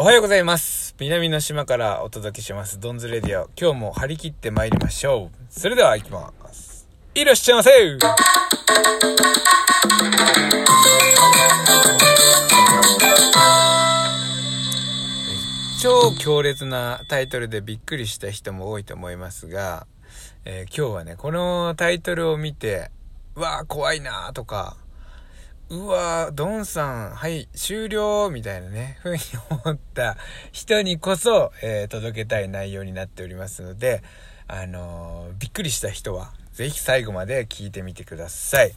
[0.00, 0.94] おはようございます。
[1.00, 3.50] 南の島からお届けします、ドンズレディオ。
[3.60, 5.36] 今日も張り切って参りましょう。
[5.50, 6.86] それでは行きます。
[7.16, 7.70] いらっしゃいませ
[15.82, 19.88] 超強烈なタイトルでびっくりした人も多いと思いますが、
[20.44, 22.92] えー今日はね、このタイトルを見て、
[23.34, 24.76] わー怖いなーとか、
[25.70, 30.16] うわードンさん、はい、終了みたいなね、 ふうに思った
[30.50, 34.02] 人にこそ、えー届けたい内容になっておりますので、
[34.46, 38.74] あのーびっくりした人は、ぜひ最後まで聞いてみてください。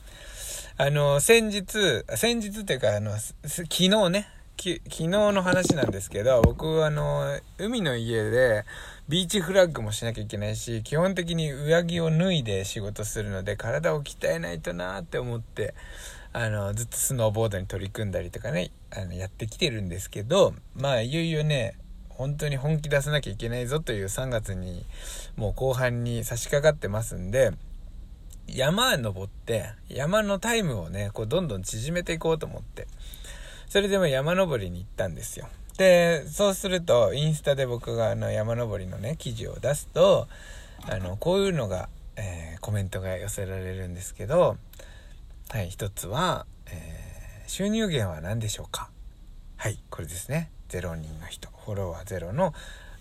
[0.76, 4.28] あのー先日、先日っていうか、あの、昨日ね、
[4.58, 8.66] 昨日の話なんですけど、僕、あの海の家で、
[9.08, 15.74] ビーチフラッグもしなきゃいけないし、基本的に上着を脱いで仕事するので、体を鍛えないとなーって思って、
[16.34, 21.76] あの、ずっとスノーボードに取り組んだりとかね、あの、やってきてるんですけど、まあ、いよいよね、
[22.08, 24.86] 本当に本気出さなきゃいけないぞという3月に、
[25.36, 27.52] もう後半に差し掛かってますんで、
[28.48, 32.88] 山登って、山のタイムをね、こう、どんどん縮めていこうと思って、
[33.68, 35.50] それでも山登りに行ったんですよ。
[35.78, 40.30] で、そうすると、インスタで僕があの山登りのね、記事を出すと、
[40.84, 44.56] あの、こういうのが、えーコメントが寄せられるんですけど、
[45.54, 48.90] はい、一つは、えー収入源は何でしょうか？
[49.58, 50.50] はい、これですね。
[50.70, 52.54] 0人の人、フォロワーゼロの、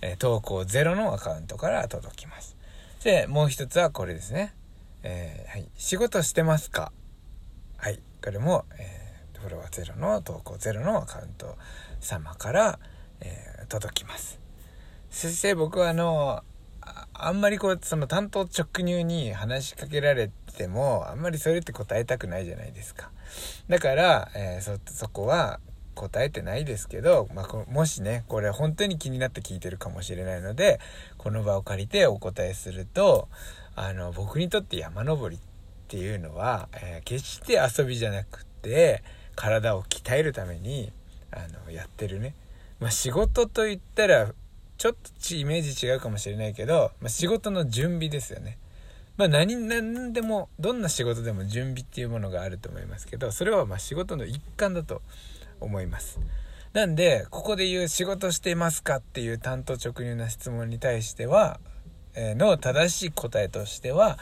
[0.02, 2.56] えー投稿ゼロのアカウントから届きます。
[3.04, 4.52] で、もう一つはこれですね。
[5.04, 6.90] えーはい、仕事してますか？
[7.76, 11.56] はい、これも、えーフォロワーゼロの投稿ゼロのアカウント
[12.00, 12.80] 様から、
[13.20, 14.40] えー届きます。
[15.12, 16.42] そして僕はあの、
[17.26, 23.10] あんまりこう、その担当直入に話しかけられても、あんまりそれって答えたくないじゃないですか。
[23.68, 25.60] だから、えーそ、そこは
[25.94, 30.80] 答えてないですけど、まあ、こもしね、これ本当に気になって聞いてるかもしれないので、
[31.18, 33.28] この場を借りてお答えすると、
[33.76, 35.40] あの、僕にとって山登りっ
[35.88, 39.02] ていうのは、えー決して遊びじゃなくて、
[39.36, 40.92] 体を鍛えるために、
[41.30, 42.34] あの、やってるね。
[42.78, 44.32] まあ、仕事と言ったら、
[44.80, 48.56] ちょっとイメージ違うかもしれないけど、まあ、仕事の準備ですよね。
[49.18, 55.02] まあ何、何でも、どんな仕事でも準備っていうものがあると思いますけど、それはまあ仕事の一環だと
[55.60, 56.18] 思います。
[56.72, 61.60] なんで、ここで言う仕事していますかっていう担当直入な質問に対しては、
[62.14, 64.18] えーの正しい答えとしては、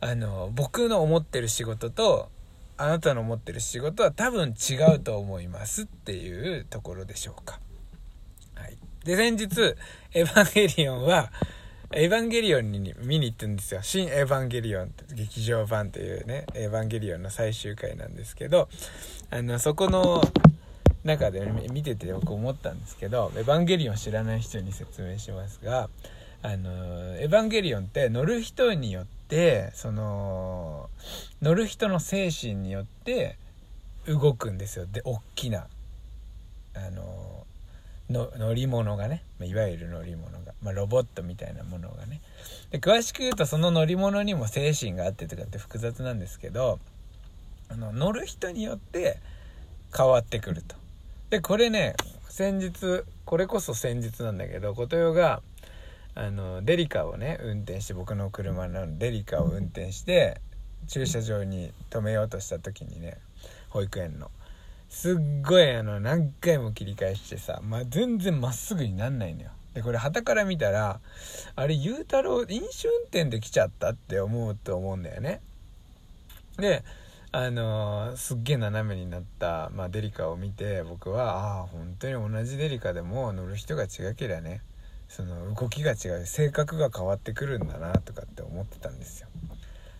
[0.00, 2.28] あの、僕の思ってる仕事と、
[2.76, 7.60] あなたの思ってる仕事は多分違うと思いますっていうところでしょうか。
[9.04, 9.74] で、先日、
[10.14, 11.30] エヴァンゲリオンは、
[11.94, 13.80] エヴァンゲリオンに見に行ったんですよ。
[13.82, 18.68] 新エヴァンゲリオンって劇場版というね、エヴァンゲリオンの最終回なんですけど、
[19.30, 20.22] あの、そこの
[21.04, 25.90] 中で見見てて僕思ったんですけど、エヴァンゲリオン知らない人に説明しますが、
[26.42, 26.70] あの、
[27.18, 30.88] エヴァンゲリオンって乗る人によって、その、
[31.42, 33.36] 乗る人の精神によって
[34.06, 34.86] 動くんですよ。
[34.86, 35.66] で、大きな、
[36.74, 37.41] あの、
[38.12, 42.20] の乗り物がね、まいわゆる乗り物が、まあ、ロボットみたいなものがね。
[42.70, 46.78] で詳しく言うとその乗り物にも精神があってとかって複雑なんですけど
[47.68, 49.18] あの乗る人によって
[49.96, 50.76] 変わってくると。
[51.30, 51.94] でこれね
[52.28, 55.42] 先日これこそ先日なんだけど琴代が
[56.14, 60.40] あのデリカをね運転して僕の車のデリカを運転して
[60.86, 63.18] 駐車場に止めようとした時にね
[63.70, 64.30] 保育園の
[64.92, 69.50] すっごいあの何回も切り返してさ、まあ、全然まっすぐになんないのよ。
[69.72, 71.00] でこれ旗から見たら
[71.56, 75.40] あれゆうたろう飲酒運転で来ちゃったって思うと思うんだよね。
[76.58, 76.84] で
[77.32, 84.60] あのーすっげえ斜めになった、まあ、デリカを見て僕はああ本当に同じデリカでも乗る人が違けりゃね
[85.08, 89.28] その動きが違う性格が変わってくるんだなとかって思ってたんですよ。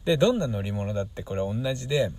[0.04, 2.10] でどんな乗り物だってこれ同じで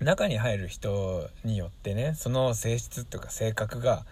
[0.00, 4.04] 中に入る人によってねその性質とか性格が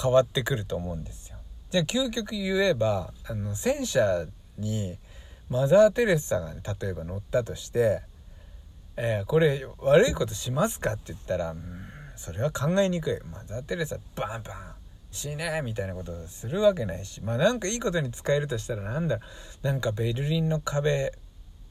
[0.00, 1.36] 変わってくると思うんですよ。
[1.70, 4.26] じゃあ究極言えばあの戦車
[4.58, 4.98] に
[5.48, 8.02] マザー・テレサが、ね、例えば乗ったとして、
[8.96, 11.60] えーこれ悪いことしますかって言ったら、うん、
[12.16, 13.20] それは考えにくい。
[13.28, 14.74] マザー・テレサバンバン
[15.10, 19.22] 死ねみたいなことするわけないしまあなんかいいことに使えるとしたらなんだろ
[19.62, 19.66] う。
[19.66, 21.12] なんかベルリンの壁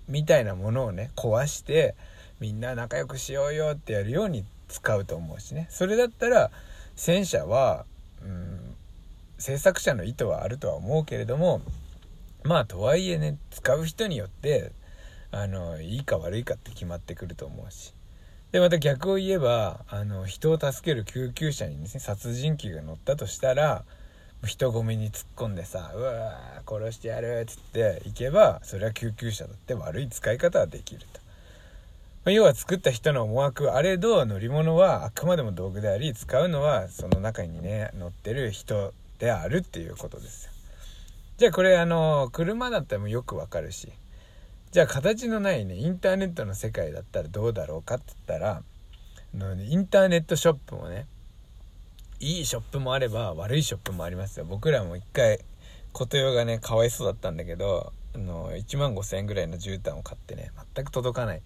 [0.07, 1.95] みたいなものをね壊して
[2.39, 6.51] みんな仲良くしようよってやるように使うと思うしねそれだったら
[6.95, 7.85] 戦車は、
[8.23, 8.75] うん、
[9.37, 11.61] 制作者の意図はあるとは思うけれども
[12.43, 14.71] まあとはいえね使う人によって
[15.31, 17.93] あのいいか悪いかって決まってくると思うし
[18.51, 23.83] でまた逆を言えばあの人を助ける救急車にね殺人鬼が乗ったとしたら
[24.45, 31.24] 人混みに突っ込んでさ「うわ殺してやる」っつって行けばそれは救急車だって悪い使い方はできると。
[32.25, 40.51] ま要は作った人の思惑あれど乗り物はあくまでも道具であり使うのはその中にね乗ってる人であるっていうことですよ。
[41.37, 43.91] じゃあこれあの車だったらもよくわかるし
[44.71, 48.63] じゃあ形のないねインターネットの世界だったらどうだろうかって言ったら
[49.37, 51.07] のインターネットショップもね
[52.19, 55.39] いいショップもあれば悪いショップもありますよ僕らも一回
[55.91, 61.41] 琴代がねかわいそうだったんだけどあの1万5,000円ぐらいの絨毯を買ってね全く届かない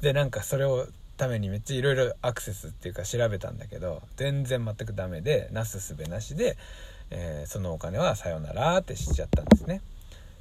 [0.00, 0.86] でなんかそれを
[1.16, 6.56] ためにめっちゃいろいろアクセスっていうか調べたんだけど全然全くダメでなすすべなしで、
[7.10, 9.82] えー、そのお金はさよならってしちゃったんですね。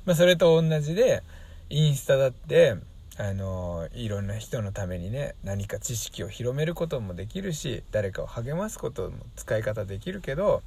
[0.06, 1.24] まあ、それと同じで
[1.70, 2.76] インスタだって
[3.18, 10.62] あのいろんな人のためにね何か知識を広めることもできるし誰かを励ますことも使い方できるけど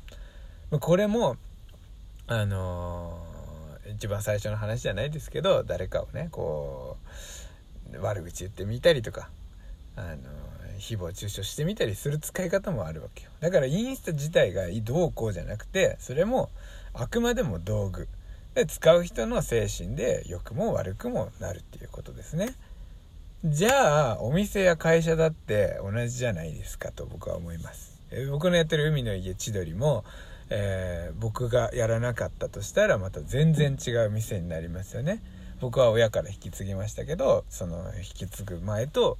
[0.80, 1.36] これも
[2.26, 3.16] あの
[3.94, 7.08] 一番最初の話じゃないですけど誰かをねこう
[7.98, 9.30] 悪口言ってみたりとか
[9.96, 10.16] あの
[10.78, 13.30] 誹謗中傷してみたりする使い方もあるわけよ。
[13.40, 16.48] だからインスタ自体がどうこうじゃなくてそれも
[16.94, 18.08] あくまでも道具。
[18.54, 22.54] で使う人の精神で良くも悪くもなるっていうことですね。
[23.44, 27.98] じゃあお店や会社だって同じじゃないですかと僕は思います。
[28.30, 30.04] 僕のやってる海の家千鳥も、
[30.50, 35.22] えー、僕がやらなかったとしたらまた全然違う店になりますよね。
[35.60, 39.18] 僕は親から引き継ぎましたけどその引き継ぐ前と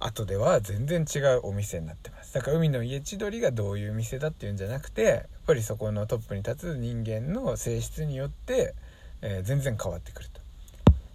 [0.00, 2.32] 後では全然違うお店になってます。
[2.32, 8.74] だから海の家千鳥がどういう店だっていうんじゃなくてやっぱりそこのトップに立つ人間の性質によって、
[9.22, 10.40] えー、全然変わってくると。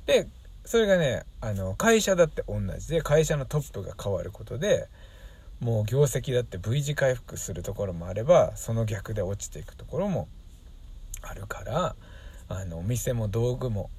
[0.05, 0.27] で
[0.65, 4.87] それがねあの会社だって同じで会社のトップが変わることで
[5.61, 10.27] もう業績だって V 字回復するところもあればその逆で落ちていくところも
[11.21, 11.95] あるから
[12.49, 13.89] あのお店も道具も、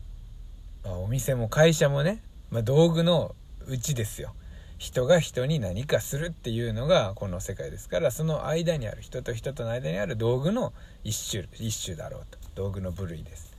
[0.85, 3.35] まあ、お店も会社もね、まあ、道具の
[3.67, 4.35] うちですよ。
[4.79, 10.73] 人が人に何かするっていうのがこの世界ですからその間にある人と人との間にある道具の
[11.05, 12.39] 一種一種だろうと。
[12.55, 13.55] 道具の部類です。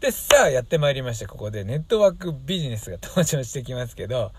[0.00, 4.32] でさあやってまいりましたここでネットワークビジネスが登場してきますけど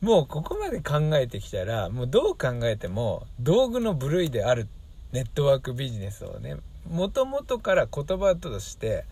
[0.00, 4.68] もうここまで考えてきたらもうどう考えても道具の部類である
[5.10, 6.58] ネットワークビジネスをね
[6.88, 9.06] もともとから言葉として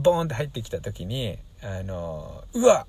[0.00, 2.86] ボーンって入ってきた時にあのうわ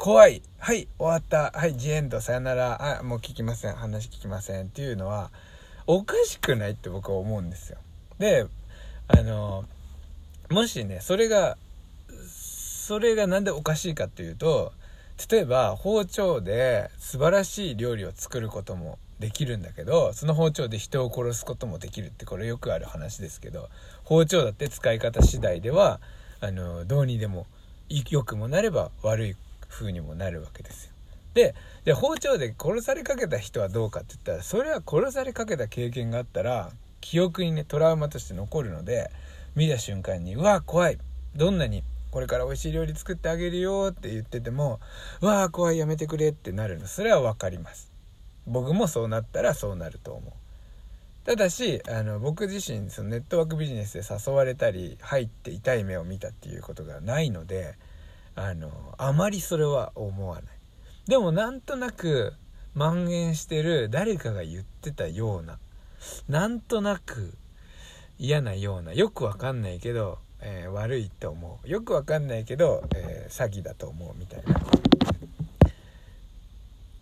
[0.00, 0.40] 怖い。
[0.58, 1.50] はい、終わった。
[1.54, 3.00] はい、ジエンド、さよなら。
[3.00, 3.74] あ、もう聞きません。
[3.74, 4.68] 話聞きません。
[4.68, 5.30] っていうのは、
[5.86, 7.76] おかしくないって僕は思うんですよ。
[8.18, 8.46] で、
[9.08, 9.66] あの、
[10.48, 11.58] もしね、それが、
[12.26, 14.72] それがなんでおかしいかっていうと、
[15.30, 23.68] 例えば包丁で素晴らしい料理を作ることもできるんだけどその包丁で人を殺すこともできるってこれよくある話ですけど
[24.04, 26.00] 包丁だって使い方次第では
[26.40, 27.46] あのどうにでも
[27.88, 29.36] 良くもなれば悪い
[29.68, 30.92] 風にもなるわけですよ。
[31.34, 31.54] で
[31.84, 36.70] で包丁で殺されかけた人はどうかって言ったらそれは殺されかけた経験があったら
[37.00, 39.10] 記憶にねトラウマとして残るので
[39.54, 40.98] 見た瞬間に「うわ怖い。
[41.36, 44.80] どんなにこれから美味しい料理作ってあげるよ」って言ってても
[45.22, 46.86] 「うわ怖いやめてくれ」ってなるの。
[46.86, 47.90] それは分かります。
[48.46, 50.32] 僕もそうなったらそうなると思う。
[51.24, 57.76] ただしあの僕自身そのネットワークビジネスで誘われたり入って痛い目を見たっていうことがないので
[58.34, 60.44] あのあまりそれは思わない。
[61.06, 62.34] でもなんとなく
[62.74, 65.58] 蔓延してる誰かが言ってたような
[66.28, 67.34] なんとなく
[68.18, 71.68] 嫌なようなよくわかんないけど、えー、悪いと思う。
[71.68, 74.42] よくわかんないけど、えー、詐欺だと思うみたい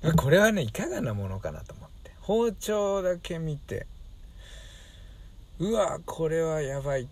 [0.02, 0.12] な。
[0.14, 2.12] これはねいかがなものかなと思って。
[2.20, 3.86] 包丁だけ見て
[5.60, 7.02] うわこれはやばい。
[7.02, 7.06] っ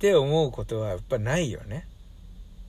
[0.00, 1.86] て思うことはやっぱないよね。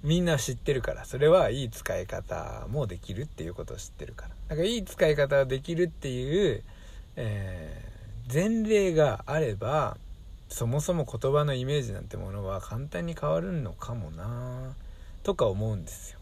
[0.04, 1.06] みんな知ってるから。
[1.06, 4.30] それはいい使い方もできるっていうことを知ってるから。
[4.50, 6.64] だからいい使い方ができるっていう、
[7.16, 9.98] えー、前例があれば
[10.50, 14.76] そもそも言葉のイメージなんてものは簡単に変わるのかもな
[15.24, 16.20] とか思うんですよ、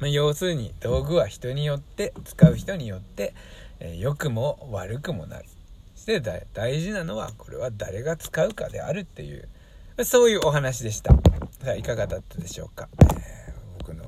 [0.00, 3.34] ま、要するに道具は人によって使う人によって、
[3.78, 5.44] え、良くも悪くもなる
[6.08, 9.48] して大事なのはこれは誰が使うかであるっていう
[10.04, 11.12] そういうお話でした。
[11.12, 12.88] さあ、いかがだったでしょうか。
[13.02, 14.04] えー、僕の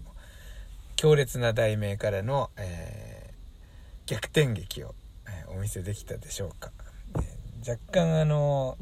[0.95, 4.95] 強烈な題名からの、えー、逆転劇を、
[5.27, 6.71] えー、お見せできたでしょうか。
[7.17, 8.79] え、若干あの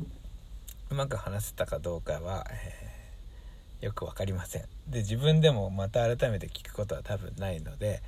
[0.90, 4.62] うまく話せたかどうかは、えよく分かりません。
[4.86, 8.02] で自分でもまた改めて聞くことは多分ないので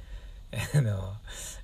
[0.74, 1.14] あの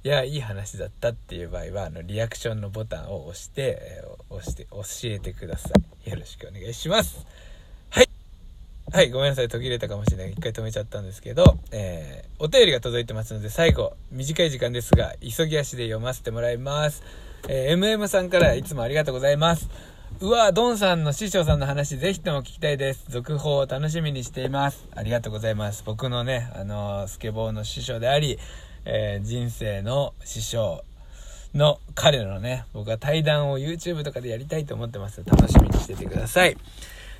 [0.04, 5.70] いやいい話だったっていう場合はあのリアクションのボタンを押して、えー、押して教えてくださ
[6.04, 7.26] いよろしくお願いします
[7.90, 8.08] はい
[8.92, 17.02] はいごめんなさい途切れたかもしれない一回止めちゃったんですけど、えー、お便りが届いてますので最後短い時間ですが急ぎ足で読ませてもらいます、
[17.48, 19.68] えー、MM さんからいつもありがとうございます
[20.18, 23.04] うわドンさんの師匠さんの話、ぜひとも聞きたいです。
[23.10, 24.88] 続報を楽しみにしています。
[24.94, 25.82] ありがとうございます。
[25.84, 28.38] 僕のね、あの、スケボーの師匠であり、
[28.86, 30.82] えー、人生の師匠
[31.54, 35.22] の彼のね、僕は対談を YouTube とかでやりたいと思ってます。
[35.26, 36.56] 楽しみにしててください。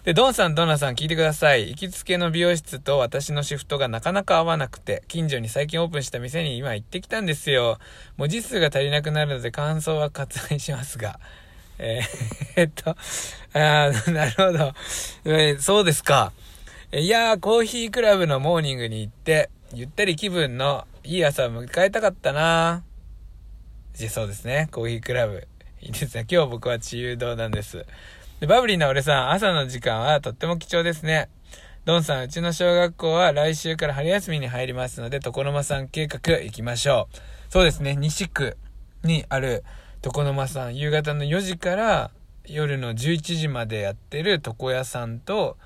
[0.04, 1.70] で、ドンさん、ドナさん聞いてください。
[1.70, 7.78] 行きつけの美容室と私のシフトがなかなか合わなくて、近所に最近オープンした店に今行ってきたんですよ。
[8.16, 11.18] 文字数が足りなくなるので感想は割愛しますが。
[11.78, 12.96] えー、っと、
[13.54, 14.73] あなるほど、
[15.25, 16.32] え、そうですか。
[16.93, 22.85] いやー、コーヒークラブのモーニングに行って、ゆったり気分のいい朝を迎えたかったな
[23.93, 25.49] そうですね、コーヒークラブ。
[25.81, 26.25] いいですね。
[26.31, 27.85] 今日僕は治癒堂なんです。
[28.38, 31.28] で、バブリーな俺さん、朝の時間はとっても貴重ですね。
[31.85, 37.52] ドンさん、うちの小学校は来週から春休みに入りますので、床の間さん計画行きましょう。
[37.52, 38.57] そうですね、西区
[39.02, 39.64] にある
[40.05, 42.12] 床の間さん、夕方の4時から
[42.47, 45.57] 夜の11時までやってる床屋さんと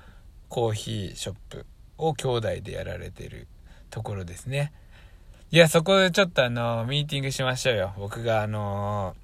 [0.51, 1.65] コーヒーショップ
[1.97, 3.47] を兄弟でやられてる
[3.89, 4.73] ところですね。
[5.49, 7.93] いや、そこでちょっとあの、ミーティングしましょうよ。
[7.97, 9.15] 僕があの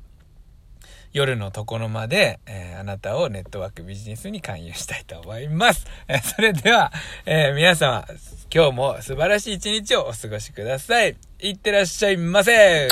[1.11, 5.85] 夜の床の間で、えー、あなたをネットワークビジネスに勧誘したいと思います。
[6.07, 6.93] えー、それでは、
[7.25, 8.05] えー、皆様、
[8.53, 11.17] 今日も素晴らしい一日をお過ごしください。
[11.39, 12.87] いってらっしゃいませ